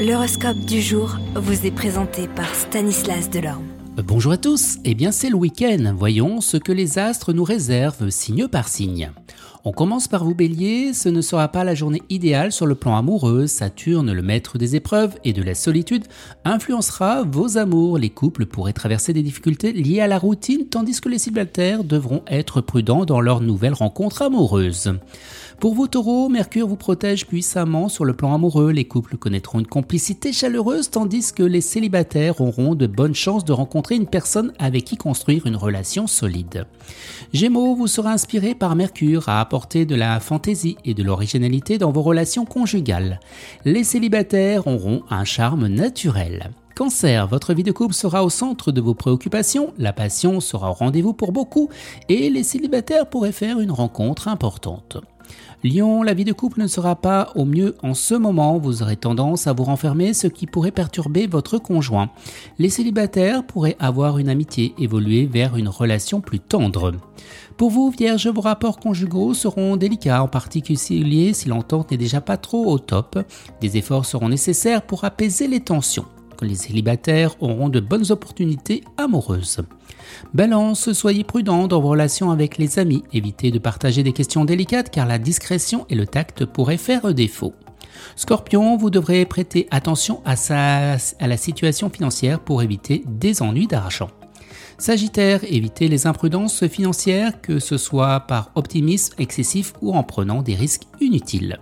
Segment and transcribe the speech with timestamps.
[0.00, 3.66] L'horoscope du jour vous est présenté par Stanislas Delorme.
[4.02, 8.08] Bonjour à tous, eh bien c'est le week-end, voyons ce que les astres nous réservent
[8.08, 9.10] signe par signe.
[9.62, 12.96] On commence par vous bélier, ce ne sera pas la journée idéale sur le plan
[12.96, 16.06] amoureux, Saturne, le maître des épreuves et de la solitude,
[16.46, 21.10] influencera vos amours, les couples pourraient traverser des difficultés liées à la routine tandis que
[21.10, 24.94] les célibataires devront être prudents dans leurs nouvelles rencontres amoureuses.
[25.60, 29.66] Pour vous taureaux, Mercure vous protège puissamment sur le plan amoureux, les couples connaîtront une
[29.66, 34.86] complicité chaleureuse tandis que les célibataires auront de bonnes chances de rencontrer une personne avec
[34.86, 36.64] qui construire une relation solide.
[37.34, 41.90] Gémeaux, vous serez inspiré par Mercure à apporter de la fantaisie et de l'originalité dans
[41.90, 43.18] vos relations conjugales.
[43.64, 46.52] Les célibataires auront un charme naturel.
[46.74, 50.74] Cancer, votre vie de couple sera au centre de vos préoccupations, la passion sera au
[50.74, 51.68] rendez-vous pour beaucoup
[52.08, 54.96] et les célibataires pourraient faire une rencontre importante.
[55.62, 58.96] Lion, la vie de couple ne sera pas au mieux en ce moment, vous aurez
[58.96, 62.08] tendance à vous renfermer, ce qui pourrait perturber votre conjoint.
[62.58, 66.92] Les célibataires pourraient avoir une amitié évoluer vers une relation plus tendre.
[67.58, 72.38] Pour vous, Vierge, vos rapports conjugaux seront délicats, en particulier si l'entente n'est déjà pas
[72.38, 73.18] trop au top.
[73.60, 76.06] Des efforts seront nécessaires pour apaiser les tensions
[76.44, 79.60] les célibataires auront de bonnes opportunités amoureuses.
[80.34, 84.90] Balance, soyez prudent dans vos relations avec les amis, évitez de partager des questions délicates
[84.90, 87.54] car la discrétion et le tact pourraient faire défaut.
[88.16, 94.10] Scorpion, vous devrez prêter attention à, à la situation financière pour éviter des ennuis d'argent.
[94.78, 100.54] Sagittaire, évitez les imprudences financières, que ce soit par optimisme excessif ou en prenant des
[100.54, 101.58] risques inutiles.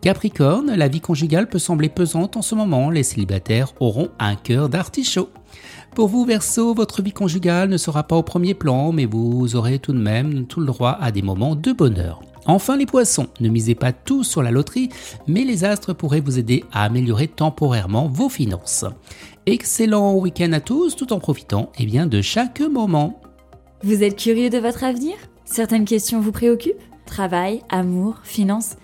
[0.00, 4.68] Capricorne, la vie conjugale peut sembler pesante en ce moment, les célibataires auront un cœur
[4.68, 5.30] d'artichaut.
[5.94, 9.78] Pour vous, Verseau, votre vie conjugale ne sera pas au premier plan, mais vous aurez
[9.78, 12.20] tout de même tout le droit à des moments de bonheur.
[12.46, 14.90] Enfin, les poissons, ne misez pas tout sur la loterie,
[15.26, 18.84] mais les astres pourraient vous aider à améliorer temporairement vos finances.
[19.46, 23.20] Excellent week-end à tous, tout en profitant eh bien, de chaque moment.
[23.82, 25.14] Vous êtes curieux de votre avenir?
[25.44, 26.82] Certaines questions vous préoccupent?
[27.06, 28.76] Travail, amour, finances